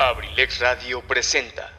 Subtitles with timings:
[0.00, 1.70] Abrilex Radio presenta.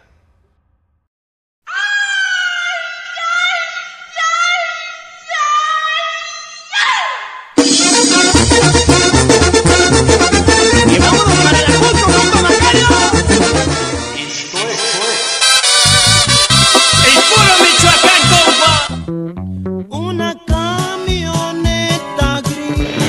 [10.86, 12.88] ¡Y vámonos para el Acapulco, compa Macario!
[14.20, 14.81] Esto es
[17.07, 18.73] ¡El puro Michoacán, compa!
[19.97, 23.01] Una camioneta gris.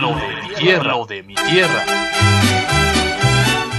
[0.00, 2.13] lo de mi tierra, lo de mi tierra.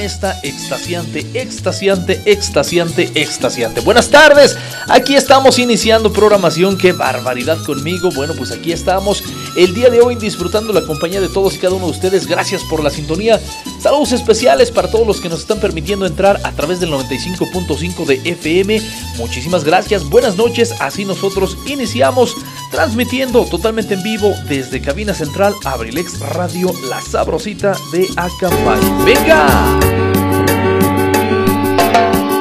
[0.00, 3.80] Esta extasiante, extasiante, extasiante, extasiante.
[3.80, 4.56] Buenas tardes,
[4.88, 8.10] aquí estamos iniciando programación, qué barbaridad conmigo.
[8.14, 9.22] Bueno, pues aquí estamos
[9.56, 12.26] el día de hoy disfrutando la compañía de todos y cada uno de ustedes.
[12.26, 13.40] Gracias por la sintonía.
[13.80, 18.20] Saludos especiales para todos los que nos están permitiendo entrar a través del 95.5 de
[18.30, 18.78] FM.
[19.16, 20.74] Muchísimas gracias, buenas noches.
[20.80, 22.36] Así nosotros iniciamos
[22.70, 28.80] transmitiendo totalmente en vivo desde cabina central Abrilex Radio, la sabrosita de Acambay.
[29.06, 29.46] ¡Venga!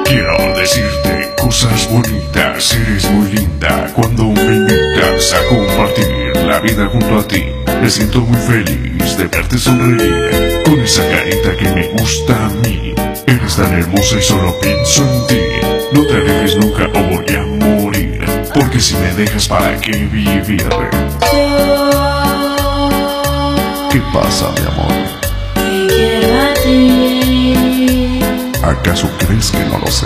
[0.03, 7.19] Quiero decirte cosas bonitas, eres muy linda cuando me invitas a compartir la vida junto
[7.19, 7.45] a ti.
[7.81, 12.93] Me siento muy feliz de verte sonreír con esa carita que me gusta a mí.
[13.25, 15.39] Eres tan hermosa y solo pienso en ti.
[15.93, 20.63] No te alejes nunca o voy a morir, porque si me dejas para qué vivir.
[23.91, 24.93] ¿Qué pasa, mi amor?
[25.55, 28.19] Te quiero a ti,
[28.61, 30.05] ¿Acaso crees que no lo sé?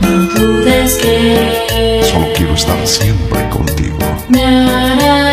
[0.00, 3.98] no dudes que Solo quiero estar siempre contigo.
[4.28, 5.25] me harás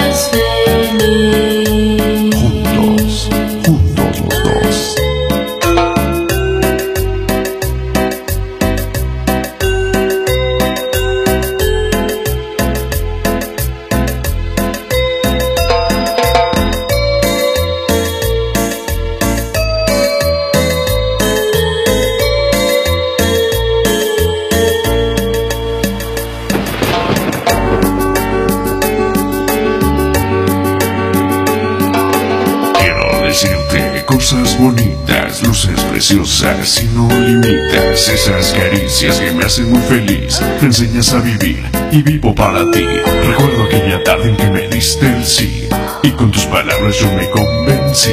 [36.13, 40.39] y no limitas esas caricias que me hacen muy feliz.
[40.61, 42.85] Me enseñas a vivir y vivo para ti.
[43.27, 45.67] Recuerdo aquella tarde en que me diste el sí
[46.03, 48.11] y con tus palabras yo me convencí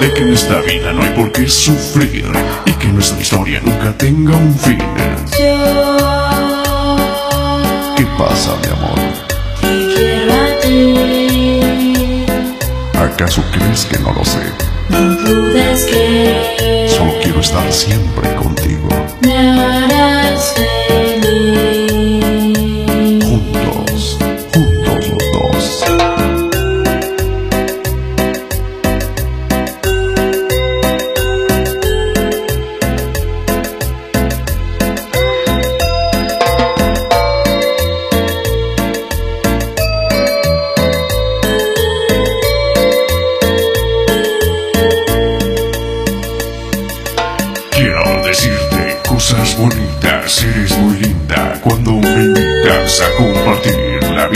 [0.00, 2.24] de que en esta vida no hay por qué sufrir
[2.66, 4.78] y que nuestra historia nunca tenga un fin.
[5.38, 5.96] Yo
[7.96, 8.98] ¿Qué pasa, mi amor?
[9.60, 12.26] te quiero a ti,
[12.98, 15.15] ¿Acaso crees que no lo sé?
[15.26, 18.88] No dudes que Solo quiero estar siempre contigo.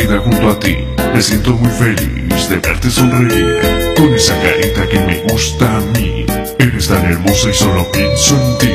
[0.03, 0.79] Vida junto a ti.
[1.15, 3.61] Me siento muy feliz de verte sonreír
[3.97, 6.25] con esa carita que me gusta a mí.
[6.59, 8.73] Eres tan hermosa y solo pienso en ti.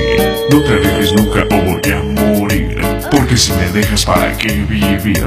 [0.52, 2.78] No te alejes nunca o voy a morir,
[3.12, 5.26] porque si me dejas para qué vivir.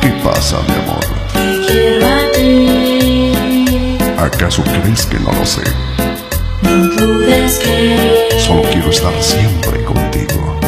[0.00, 1.04] ¿Qué pasa, mi amor?
[1.32, 5.62] te quiero a ti, ¿Acaso crees que no lo sé?
[6.62, 10.58] no dudes que Solo quiero estar siempre contigo.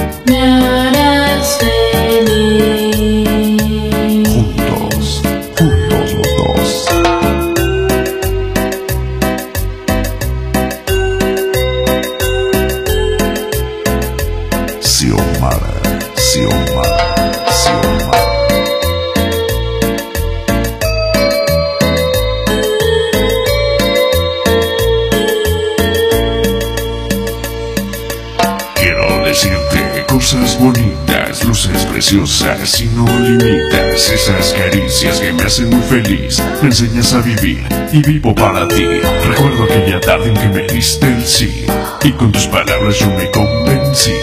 [32.11, 37.65] Preciosa, si no limitas esas caricias que me hacen muy feliz, me enseñas a vivir
[37.93, 38.85] y vivo para ti.
[39.29, 41.67] Recuerdo aquella tarde en que me diste el sí
[42.03, 44.15] y con tus palabras yo me convencí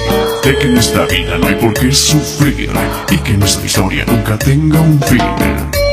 [0.44, 2.72] de que en esta vida no hay por qué sufrir
[3.10, 5.87] y que nuestra historia nunca tenga un fin.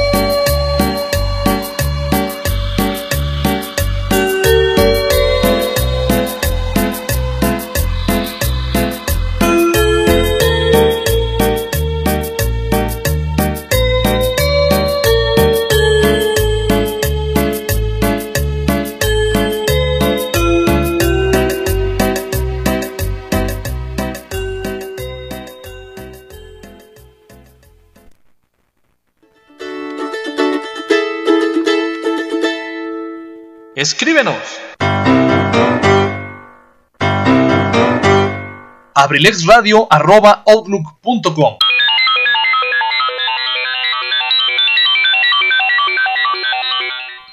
[39.15, 41.59] abrilexradio.outlook.com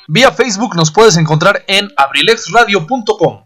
[0.07, 3.45] Vía Facebook nos puedes encontrar en abrilexradio.com.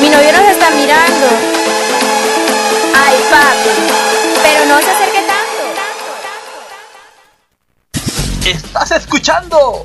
[0.00, 1.26] Mi novio nos está mirando.
[2.94, 3.68] Ay, papi.
[4.42, 5.62] Pero no se acerque tanto.
[8.48, 9.82] Estás escuchando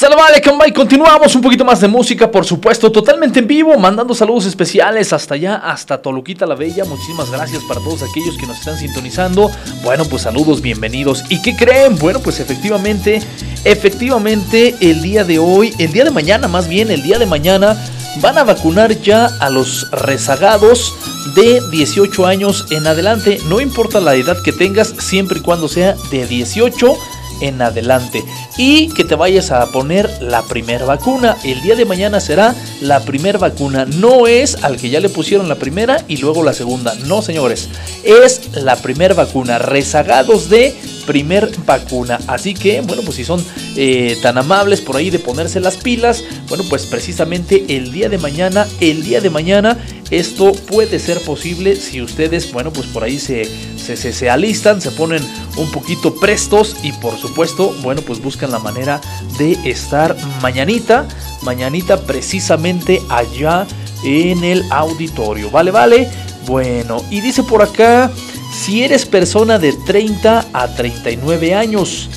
[0.00, 0.10] Radio.
[0.10, 4.46] Salvale, Cambay, continuamos un poquito más de música, por supuesto, totalmente en vivo, mandando saludos
[4.46, 6.84] especiales hasta allá, hasta Toluquita la Bella.
[6.84, 9.50] Muchísimas gracias para todos aquellos que nos están sintonizando.
[9.82, 11.24] Bueno, pues saludos, bienvenidos.
[11.28, 11.96] ¿Y qué creen?
[11.98, 13.20] Bueno, pues efectivamente,
[13.64, 17.76] efectivamente, el día de hoy, el día de mañana, más bien, el día de mañana,
[18.20, 20.94] van a vacunar ya a los rezagados
[21.34, 23.38] de 18 años en adelante.
[23.46, 26.96] No importa la edad que tengas, siempre y cuando sea de 18
[27.40, 28.22] en adelante
[28.56, 31.36] y que te vayas a poner la primera vacuna.
[31.44, 33.84] El día de mañana será la primera vacuna.
[33.84, 36.94] No es al que ya le pusieron la primera y luego la segunda.
[37.06, 37.68] No, señores.
[38.04, 39.58] Es la primera vacuna.
[39.58, 40.74] Rezagados de
[41.06, 42.20] primer vacuna.
[42.26, 43.44] Así que, bueno, pues si son
[43.76, 48.18] eh, tan amables por ahí de ponerse las pilas, bueno, pues precisamente el día de
[48.18, 49.76] mañana, el día de mañana,
[50.10, 53.44] esto puede ser posible si ustedes, bueno, pues por ahí se,
[53.76, 55.22] se, se, se alistan, se ponen
[55.56, 59.00] un poquito prestos y por supuesto, bueno, pues buscan la manera
[59.38, 61.06] de estar mañanita,
[61.42, 63.66] mañanita precisamente allá
[64.04, 65.50] en el auditorio.
[65.50, 66.08] Vale, vale.
[66.46, 68.10] Bueno, y dice por acá,
[68.52, 72.08] si eres persona de 30 a 39 años,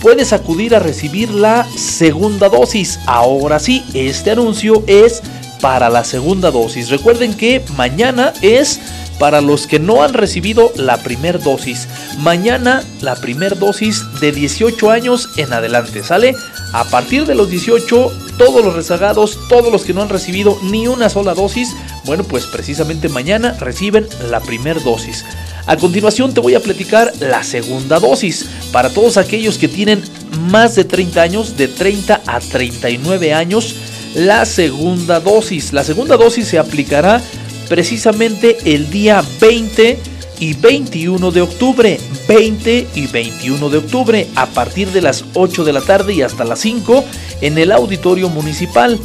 [0.00, 2.98] puedes acudir a recibir la segunda dosis.
[3.06, 5.22] Ahora sí, este anuncio es
[5.60, 6.90] para la segunda dosis.
[6.90, 8.80] Recuerden que mañana es
[9.18, 11.88] para los que no han recibido la primera dosis.
[12.18, 16.34] Mañana la primera dosis de 18 años en adelante, ¿sale?
[16.72, 20.86] A partir de los 18, todos los rezagados, todos los que no han recibido ni
[20.86, 21.74] una sola dosis,
[22.04, 25.24] bueno, pues precisamente mañana reciben la primera dosis.
[25.66, 30.02] A continuación te voy a platicar la segunda dosis para todos aquellos que tienen
[30.50, 33.74] más de 30 años, de 30 a 39 años,
[34.14, 35.72] la segunda dosis.
[35.72, 37.20] La segunda dosis se aplicará
[37.68, 39.98] precisamente el día 20
[40.40, 42.00] y 21 de octubre.
[42.28, 46.44] 20 y 21 de octubre a partir de las 8 de la tarde y hasta
[46.44, 47.04] las 5
[47.40, 48.98] en el auditorio municipal.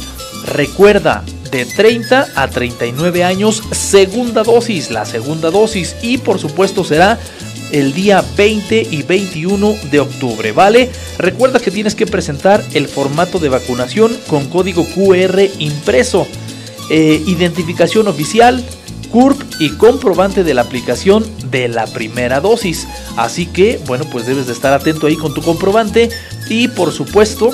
[0.46, 7.16] Recuerda, de 30 a 39 años, segunda dosis, la segunda dosis y por supuesto será
[7.74, 10.90] el día 20 y 21 de octubre, ¿vale?
[11.18, 16.28] Recuerda que tienes que presentar el formato de vacunación con código QR impreso,
[16.88, 18.64] eh, identificación oficial,
[19.10, 22.86] CURP y comprobante de la aplicación de la primera dosis.
[23.16, 26.10] Así que, bueno, pues debes de estar atento ahí con tu comprobante
[26.48, 27.50] y por supuesto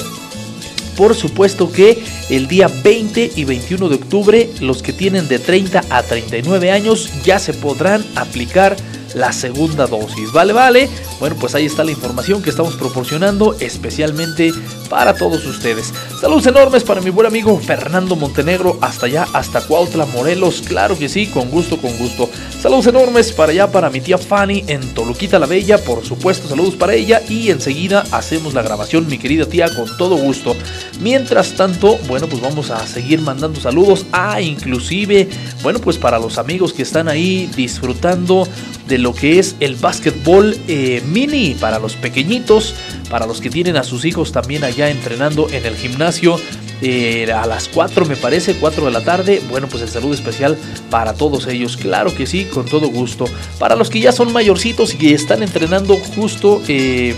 [0.97, 5.83] por supuesto que el día 20 y 21 de octubre los que tienen de 30
[5.89, 8.77] a 39 años ya se podrán aplicar
[9.15, 10.33] la segunda dosis.
[10.33, 10.89] Vale, vale.
[11.19, 14.53] Bueno, pues ahí está la información que estamos proporcionando especialmente
[14.89, 15.93] para todos ustedes.
[16.21, 20.63] Saludos enormes para mi buen amigo Fernando Montenegro, hasta allá, hasta Cuautla, Morelos.
[20.67, 22.29] Claro que sí, con gusto, con gusto.
[22.61, 26.75] Saludos enormes para allá, para mi tía Fanny en Toluquita la Bella, por supuesto, saludos
[26.75, 27.23] para ella.
[27.29, 30.57] Y enseguida hacemos la grabación, mi querida tía, con todo gusto.
[31.01, 35.29] Mientras tanto, bueno, pues vamos a seguir mandando saludos a inclusive,
[35.63, 38.47] bueno, pues para los amigos que están ahí disfrutando
[38.89, 42.75] de lo que es el básquetbol eh, mini para los pequeñitos,
[43.09, 46.41] para los que tienen a sus hijos también allá entrenando en el gimnasio.
[46.83, 49.43] eh, a las 4 me parece, 4 de la tarde.
[49.51, 50.57] Bueno, pues el saludo especial
[50.89, 51.77] para todos ellos.
[51.77, 53.27] Claro que sí, con todo gusto.
[53.59, 57.15] Para los que ya son mayorcitos y están entrenando justo eh,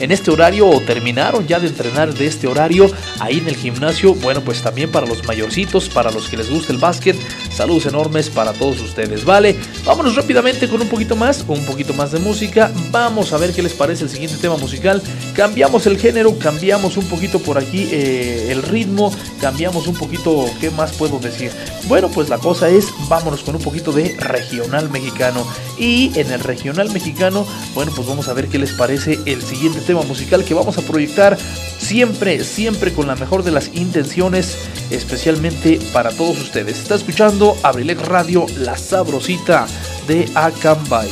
[0.00, 2.90] en este horario o terminaron ya de entrenar de este horario
[3.20, 4.14] ahí en el gimnasio.
[4.14, 7.16] Bueno, pues también para los mayorcitos, para los que les gusta el básquet,
[7.54, 9.56] saludos enormes para todos ustedes, ¿vale?
[9.84, 12.70] Vámonos rápidamente con un poquito más, un poquito más de música.
[12.90, 15.02] Vamos a ver qué les parece el siguiente tema musical.
[15.34, 20.70] Cambiamos el género, cambiamos un poquito por aquí eh, el ritmo, cambiamos un poquito, ¿qué
[20.70, 21.50] más puedo decir?
[21.86, 25.46] Bueno, pues la cosa es, vámonos con un poquito de regional mexicano.
[25.78, 29.80] Y en el regional mexicano, bueno, pues vamos a ver qué les parece el siguiente
[29.88, 31.38] tema musical que vamos a proyectar
[31.78, 34.58] siempre, siempre con la mejor de las intenciones,
[34.90, 36.78] especialmente para todos ustedes.
[36.78, 39.66] Está escuchando Abrilex Radio, la sabrosita
[40.06, 41.08] de Acambay.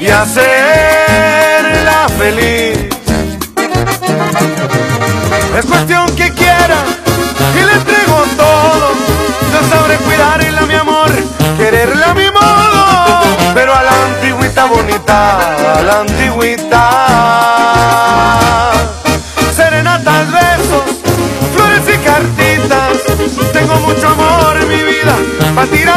[0.00, 0.48] Y hacerla
[2.18, 2.88] feliz.
[5.58, 6.78] Es cuestión que quiera
[7.54, 8.92] y le entrego todo.
[9.52, 11.10] Yo sabré cuidarla, mi amor,
[11.58, 13.20] quererla a mi modo.
[13.52, 16.90] Pero a la antigüita bonita, a la antigüita.
[19.54, 20.82] Serenatas, besos,
[21.54, 23.02] flores y cartitas.
[23.52, 25.14] Tengo mucho amor en mi vida
[25.54, 25.93] para tirar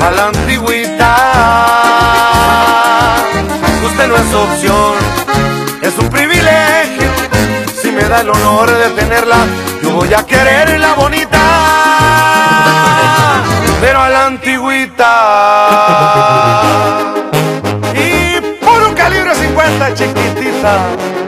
[0.00, 1.16] a la antigüita.
[3.84, 5.10] Usted no es opción
[5.82, 7.10] es un privilegio.
[7.80, 9.38] Si me da el honor de tenerla,
[9.82, 11.38] yo voy a quererla bonita,
[13.80, 15.10] pero a la antigüita.
[17.94, 21.19] Y por un calibre 50 chiquitita.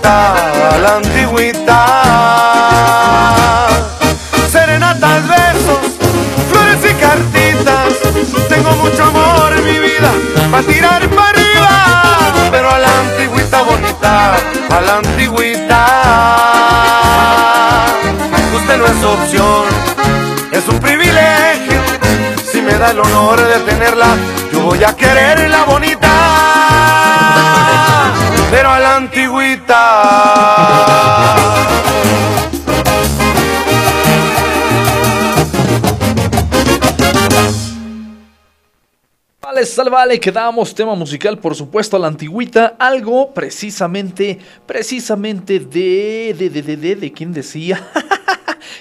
[0.00, 0.34] Bonita,
[0.74, 1.86] a la antigüita.
[4.50, 5.78] Serenatas, besos,
[6.50, 7.94] flores y cartitas.
[8.48, 10.10] Tengo mucho amor en mi vida
[10.50, 12.50] para tirar para arriba.
[12.50, 14.36] Pero a la antigüita bonita,
[14.70, 15.86] a la antigüita.
[18.54, 19.80] Usted no es opción
[20.52, 21.80] es un privilegio.
[22.50, 24.08] Si me da el honor de tenerla,
[24.52, 26.08] yo voy a quererla bonita,
[28.50, 29.80] pero a la antigüita.
[39.40, 46.34] Vale, sale, vale, quedamos tema musical, por supuesto, a la antigüita, algo precisamente, precisamente de,
[46.38, 47.88] de, de, de, de, de, ¿quién decía?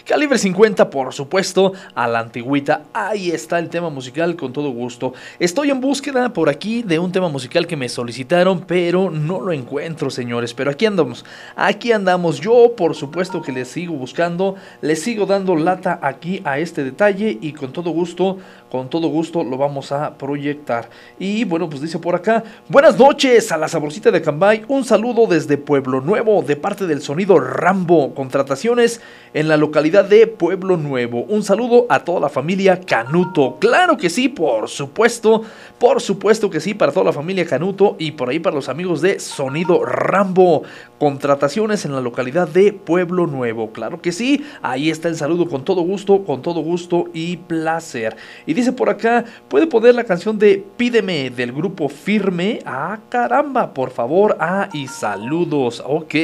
[0.05, 2.83] Calibre 50, por supuesto, a la antigüita.
[2.93, 5.13] Ahí está el tema musical con todo gusto.
[5.39, 9.51] Estoy en búsqueda por aquí de un tema musical que me solicitaron, pero no lo
[9.51, 10.53] encuentro, señores.
[10.53, 11.25] Pero aquí andamos,
[11.55, 12.39] aquí andamos.
[12.39, 17.37] Yo, por supuesto que les sigo buscando, les sigo dando lata aquí a este detalle
[17.41, 18.37] y con todo gusto,
[18.71, 20.89] con todo gusto lo vamos a proyectar.
[21.19, 24.63] Y bueno, pues dice por acá, buenas noches a la saborcita de Cambay.
[24.67, 28.13] Un saludo desde Pueblo Nuevo de parte del sonido Rambo.
[28.15, 29.01] Contrataciones
[29.33, 31.23] en la localidad de Pueblo Nuevo.
[31.23, 33.57] Un saludo a toda la familia Canuto.
[33.59, 35.41] Claro que sí, por supuesto.
[35.79, 39.01] Por supuesto que sí, para toda la familia Canuto y por ahí para los amigos
[39.01, 40.63] de Sonido Rambo.
[40.99, 43.71] Contrataciones en la localidad de Pueblo Nuevo.
[43.71, 48.17] Claro que sí, ahí está el saludo con todo gusto, con todo gusto y placer.
[48.45, 52.59] Y dice por acá, ¿puede poner la canción de Pídeme del grupo Firme?
[52.65, 54.35] Ah, caramba, por favor.
[54.41, 55.81] Ah, y saludos.
[55.85, 56.15] Ok,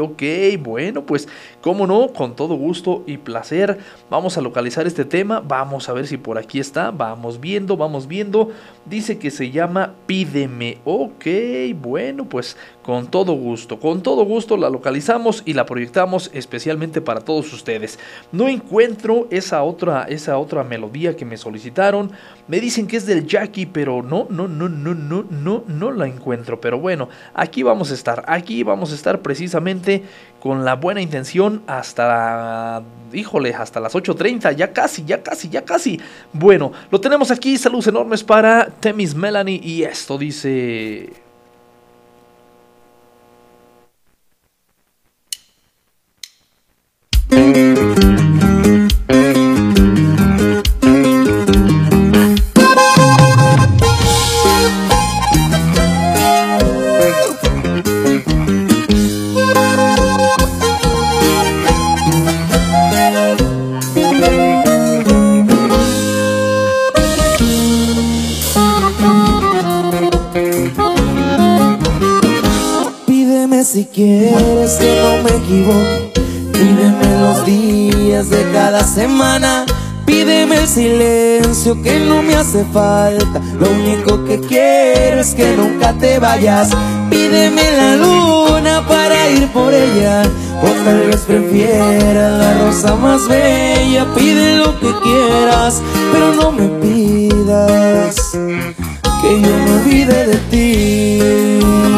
[0.00, 0.22] ok,
[0.60, 1.28] bueno, pues,
[1.60, 3.76] cómo no, con todo gusto y placer.
[4.08, 6.90] Vamos a localizar este tema, vamos a ver si por aquí está.
[6.90, 8.48] Vamos viendo, vamos viendo.
[8.86, 10.78] Dice que se llama Pídeme.
[10.86, 11.26] Ok,
[11.82, 17.22] bueno, pues con todo gusto, con todo gusto la localizamos y la proyectamos especialmente para
[17.22, 17.98] todos ustedes.
[18.30, 22.12] No encuentro esa otra, esa otra melodía que me solicitaron.
[22.46, 26.06] Me dicen que es del Jackie, pero no, no, no, no, no, no, no la
[26.06, 26.60] encuentro.
[26.60, 30.04] Pero bueno, aquí vamos a estar, aquí vamos a estar precisamente
[30.38, 36.00] con la buena intención hasta, híjole, hasta las 8.30, ya casi, ya casi, ya casi.
[36.32, 41.25] Bueno, lo tenemos aquí, saludos enormes para Temis Melanie y esto dice...
[47.28, 47.65] Pídeme
[81.74, 83.40] que no me hace falta.
[83.58, 86.70] Lo único que quiero es que nunca te vayas.
[87.10, 90.22] Pídeme la luna para ir por ella.
[90.62, 94.06] O tal vez prefiera la rosa más bella.
[94.14, 95.82] Pide lo que quieras,
[96.12, 98.14] pero no me pidas
[99.20, 101.95] que yo me olvide de ti.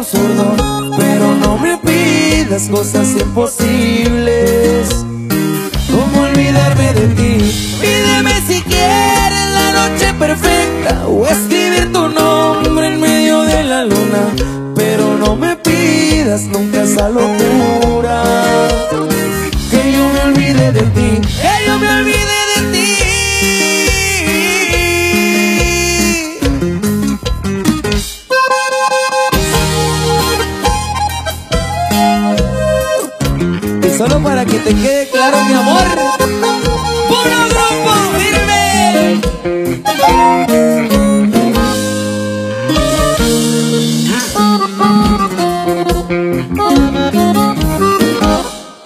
[0.00, 0.56] Absurdo,
[0.96, 4.88] pero no me pidas cosas imposibles.
[5.90, 7.36] ¿Cómo olvidarme de ti?
[7.82, 14.22] Pídeme si quieres la noche perfecta o escribir tu nombre en medio de la luna,
[14.74, 18.22] pero no me pidas nunca esa locura.
[19.70, 22.29] Que yo me olvide de ti, que yo me olvide
[34.00, 35.84] solo para que te quede claro mi amor,
[37.10, 39.20] puro grupo firme.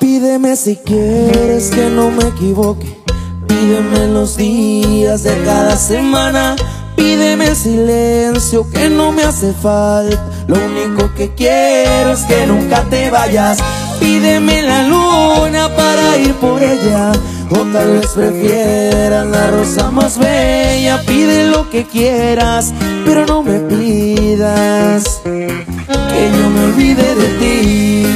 [0.00, 3.00] Pídeme si quieres que no me equivoque.
[3.46, 6.57] Pídeme los días de cada semana.
[6.96, 10.29] Pídeme silencio que no me hace falta.
[10.48, 13.59] Lo único que quiero es que nunca te vayas.
[14.04, 17.10] Pídeme la luna para ir por ella.
[17.48, 21.00] O tal vez prefieras la rosa más bella.
[21.06, 22.74] Pide lo que quieras,
[23.06, 28.06] pero no me pidas que yo me olvide de ti.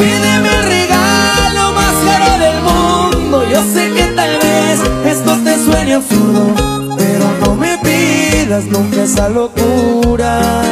[0.00, 3.44] Pídeme el regalo más caro del mundo.
[3.52, 9.28] Yo sé que tal vez esto te suene absurdo, pero no me pidas nunca esa
[9.28, 10.64] locura.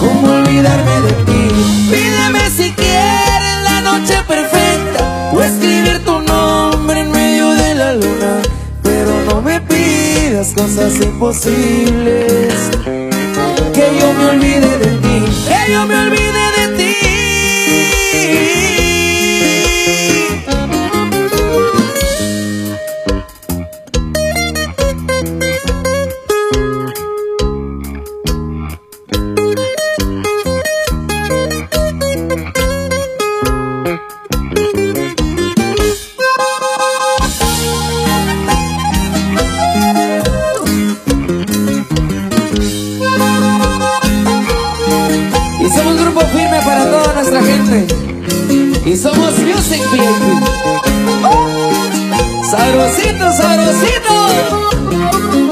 [0.00, 1.42] ¿Cómo olvidarme de ti?
[1.90, 8.40] Pídeme si quieres la noche perfecta o escribir tu nombre en medio de la luna,
[8.82, 12.54] pero no me pidas cosas imposibles.
[13.74, 16.29] Que yo me olvide de ti, que yo me olvide
[52.50, 55.49] Sabrosito, sabrosito.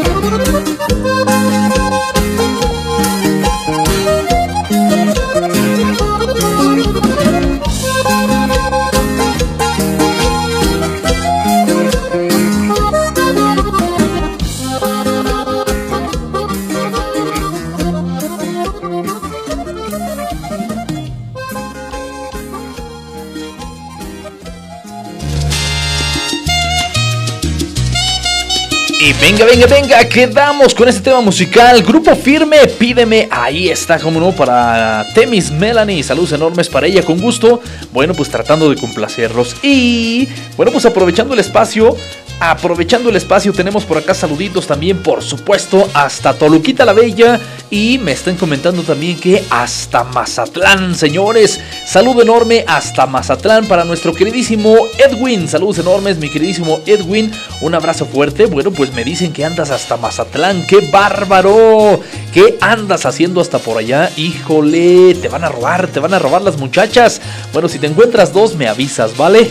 [29.59, 31.83] Venga, venga, quedamos con este tema musical.
[31.83, 33.27] Grupo Firme, pídeme.
[33.29, 36.03] Ahí está, como no, para Temis Melanie.
[36.05, 37.61] Saludos enormes para ella, con gusto.
[37.93, 39.57] Bueno, pues tratando de complacerlos.
[39.63, 41.97] Y bueno, pues aprovechando el espacio.
[42.41, 47.41] Aprovechando el espacio, tenemos por acá saluditos también, por supuesto, hasta Toluquita la Bella.
[47.69, 51.61] Y me están comentando también que hasta Mazatlán, señores.
[51.85, 55.49] Saludo enorme hasta Mazatlán para nuestro queridísimo Edwin.
[55.49, 57.33] Saludos enormes, mi queridísimo Edwin.
[57.61, 58.47] Un abrazo fuerte.
[58.47, 60.65] Bueno, pues me dicen que andas hasta Mazatlán.
[60.67, 62.01] ¡Qué bárbaro!
[62.33, 64.11] ¿Qué andas haciendo hasta por allá?
[64.17, 67.21] Híjole, te van a robar, te van a robar las muchachas.
[67.53, 69.51] Bueno, si te encuentras dos, me avisas, ¿vale?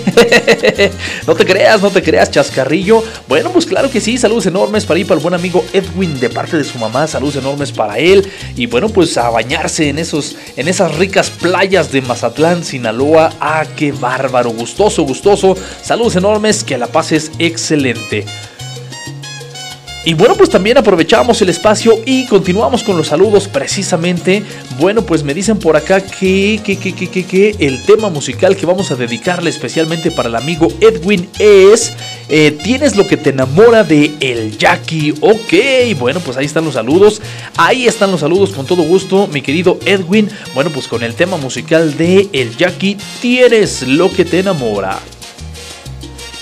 [1.27, 2.76] no te creas, no te creas, chascarrillo.
[3.27, 6.29] Bueno, pues claro que sí, saludos enormes para ir para el buen amigo Edwin de
[6.29, 8.29] parte de su mamá, saludos enormes para él.
[8.55, 13.33] Y bueno, pues a bañarse en, esos, en esas ricas playas de Mazatlán, Sinaloa.
[13.39, 15.55] Ah, qué bárbaro, gustoso, gustoso.
[15.81, 18.25] Saludos enormes, que la pases excelente.
[20.07, 24.41] Y bueno, pues también aprovechamos el espacio y continuamos con los saludos precisamente.
[24.79, 28.55] Bueno, pues me dicen por acá que, que, que, que, que, que el tema musical
[28.55, 31.91] que vamos a dedicarle especialmente para el amigo Edwin es
[32.29, 35.13] eh, Tienes lo que te enamora de El Jackie.
[35.21, 37.21] Ok, bueno, pues ahí están los saludos.
[37.57, 40.29] Ahí están los saludos con todo gusto, mi querido Edwin.
[40.53, 44.99] Bueno, pues con el tema musical de El Jackie, Tienes lo que te enamora.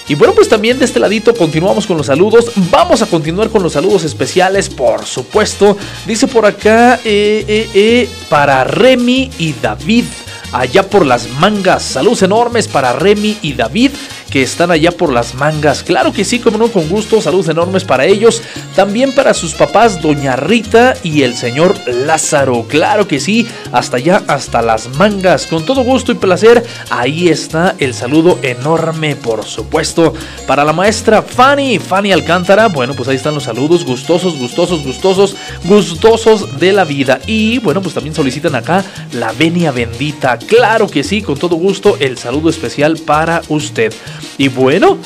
[0.08, 2.52] Y bueno, pues también de este ladito continuamos con los saludos.
[2.70, 5.76] Vamos a continuar con los saludos especiales, por supuesto.
[6.06, 10.06] Dice por acá, eh, eh, para Remy y David,
[10.52, 11.84] allá por las mangas.
[11.84, 13.92] Saludos enormes para Remy y David,
[14.30, 15.84] que están allá por las mangas.
[15.84, 17.22] Claro que sí, como no, con gusto.
[17.22, 18.42] Saludos enormes para ellos.
[18.76, 22.66] También para sus papás, Doña Rita y el señor Lázaro.
[22.68, 25.48] Claro que sí, hasta allá, hasta las mangas.
[25.48, 30.14] Con todo gusto y placer, ahí está el saludo enorme, por supuesto.
[30.48, 32.68] Para la maestra Fanny, Fanny Alcántara.
[32.68, 33.86] Bueno, pues ahí están los saludos.
[33.86, 37.20] Gustosos, gustosos, gustosos, gustosos de la vida.
[37.28, 40.38] Y bueno, pues también solicitan acá la venia bendita.
[40.48, 43.94] Claro que sí, con todo gusto, el saludo especial para usted.
[44.38, 44.98] Y bueno,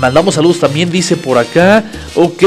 [0.00, 1.84] Mandamos saludos también, dice por acá.
[2.14, 2.42] Ok,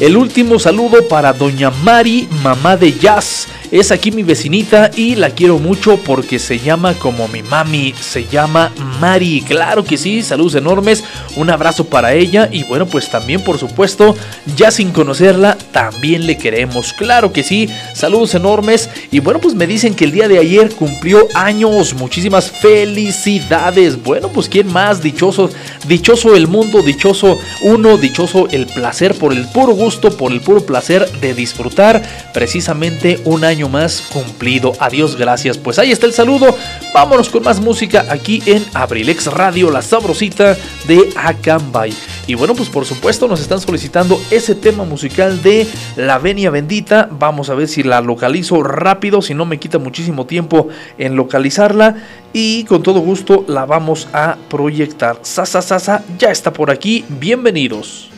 [0.00, 3.43] el último saludo para Doña Mari, mamá de Jazz.
[3.74, 8.24] Es aquí mi vecinita y la quiero mucho porque se llama como mi mami, se
[8.24, 9.42] llama Mari.
[9.44, 11.02] Claro que sí, saludos enormes,
[11.34, 14.14] un abrazo para ella y bueno, pues también por supuesto,
[14.54, 16.92] ya sin conocerla, también le queremos.
[16.92, 20.72] Claro que sí, saludos enormes y bueno, pues me dicen que el día de ayer
[20.76, 21.94] cumplió años.
[21.94, 24.00] Muchísimas felicidades.
[24.00, 25.50] Bueno, pues quién más dichoso,
[25.88, 30.64] dichoso el mundo, dichoso uno, dichoso el placer por el puro gusto, por el puro
[30.64, 32.00] placer de disfrutar
[32.32, 34.72] precisamente un año más cumplido.
[34.78, 35.58] Adiós, gracias.
[35.58, 36.56] Pues ahí está el saludo.
[36.92, 41.92] Vámonos con más música aquí en Abrilex Radio, la sabrosita de Acambay.
[42.26, 47.08] Y bueno, pues por supuesto nos están solicitando ese tema musical de La Venia Bendita.
[47.10, 51.96] Vamos a ver si la localizo rápido, si no me quita muchísimo tiempo en localizarla.
[52.32, 55.18] Y con todo gusto la vamos a proyectar.
[55.22, 57.04] Sasa Sasa ya está por aquí.
[57.08, 58.13] Bienvenidos.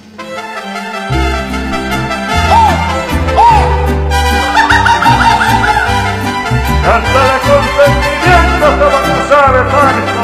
[6.86, 10.22] Cántale con sentimiento como tú sabes, Marco.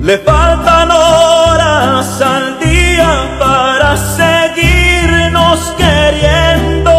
[0.00, 6.92] Le faltan horas al día para seguirnos queriendo.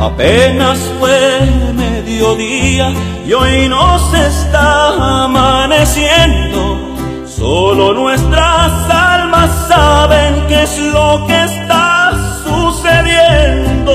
[0.00, 0.78] Apenas
[2.22, 6.78] y hoy nos está amaneciendo.
[7.26, 12.12] Solo nuestras almas saben qué es lo que está
[12.44, 13.94] sucediendo.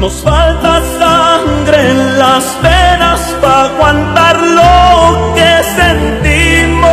[0.00, 6.90] Nos falta sangre en las venas para aguantar lo que sentimos.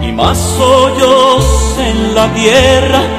[0.00, 1.44] Y más hoyos
[1.78, 3.17] en la tierra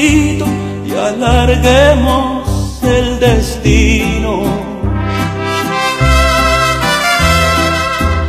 [0.00, 2.48] y alarguemos
[2.84, 4.42] el destino.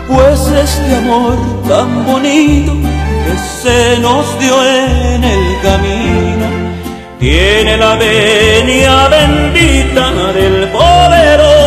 [0.08, 6.48] Pues este amor tan bonito que se nos dio en el camino
[7.20, 11.59] tiene la venia bendita del poderoso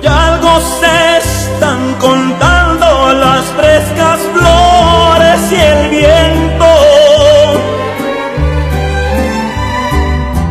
[0.00, 6.66] Hoy algo se están contando las frescas flores y el viento.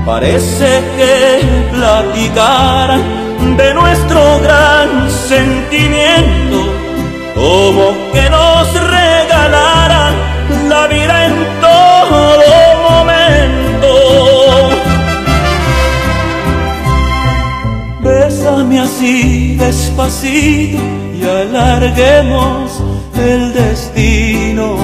[0.05, 6.73] Parece que platicaran de nuestro gran sentimiento
[7.33, 8.06] como
[20.07, 20.77] y
[21.21, 22.81] alarguemos
[23.17, 24.77] el destino.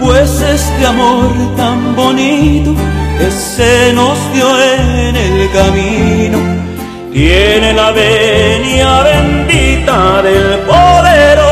[0.00, 2.74] Pues este amor tan bonito
[3.18, 6.38] que se nos dio en el camino
[7.12, 11.47] tiene la venia bendita del poderoso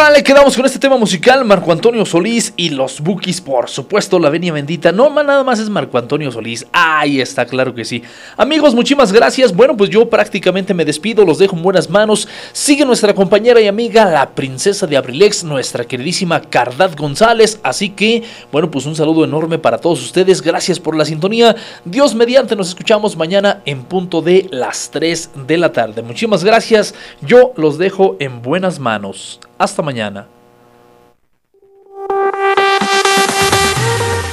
[0.00, 4.30] vale, quedamos con este tema musical, Marco Antonio Solís y los Bookies, por supuesto, la
[4.30, 4.92] venia bendita.
[4.92, 6.66] No, nada más es Marco Antonio Solís.
[6.72, 8.02] Ahí está, claro que sí.
[8.38, 9.54] Amigos, muchísimas gracias.
[9.54, 12.26] Bueno, pues yo prácticamente me despido, los dejo en buenas manos.
[12.52, 17.60] Sigue nuestra compañera y amiga, la princesa de Abrilex, nuestra queridísima Cardad González.
[17.62, 20.40] Así que, bueno, pues un saludo enorme para todos ustedes.
[20.40, 21.56] Gracias por la sintonía.
[21.84, 26.00] Dios mediante, nos escuchamos mañana en punto de las 3 de la tarde.
[26.00, 26.94] Muchísimas gracias.
[27.20, 29.40] Yo los dejo en buenas manos.
[29.60, 30.26] Hasta mañana.